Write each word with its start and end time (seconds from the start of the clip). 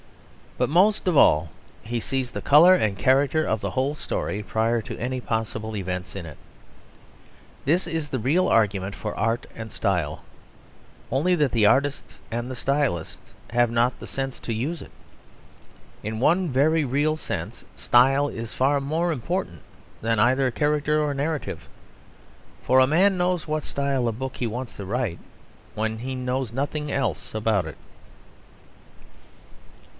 But 0.57 0.67
most 0.67 1.07
of 1.07 1.15
all 1.15 1.49
he 1.83 1.99
sees 1.99 2.31
the 2.31 2.41
colour 2.41 2.73
and 2.73 2.97
character 2.97 3.45
of 3.45 3.61
the 3.61 3.69
whole 3.71 3.93
story 3.95 4.41
prior 4.43 4.81
to 4.81 4.97
any 4.97 5.21
possible 5.21 5.75
events 5.75 6.15
in 6.15 6.25
it. 6.25 6.37
This 7.65 7.85
is 7.87 8.09
the 8.09 8.19
real 8.19 8.47
argument 8.47 8.95
for 8.95 9.15
art 9.15 9.45
and 9.55 9.71
style, 9.71 10.23
only 11.11 11.35
that 11.35 11.51
the 11.51 11.67
artists 11.67 12.19
and 12.31 12.49
the 12.49 12.55
stylists 12.55 13.33
have 13.51 13.69
not 13.69 13.99
the 13.99 14.07
sense 14.07 14.39
to 14.39 14.53
use 14.53 14.81
it. 14.81 14.91
In 16.03 16.19
one 16.19 16.49
very 16.49 16.83
real 16.83 17.15
sense 17.15 17.63
style 17.75 18.27
is 18.27 18.53
far 18.53 18.81
more 18.81 19.11
important 19.11 19.61
than 20.01 20.19
either 20.19 20.49
character 20.49 20.99
or 21.01 21.13
narrative. 21.13 21.67
For 22.63 22.79
a 22.79 22.87
man 22.87 23.17
knows 23.17 23.47
what 23.47 23.63
style 23.63 24.07
of 24.07 24.19
book 24.19 24.37
he 24.37 24.47
wants 24.47 24.75
to 24.77 24.85
write 24.85 25.19
when 25.75 25.99
he 25.99 26.15
knows 26.15 26.51
nothing 26.51 26.91
else 26.91 27.33
about 27.35 27.65
it. 27.65 27.77